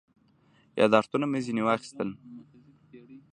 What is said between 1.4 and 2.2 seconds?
ځنې واخیستل.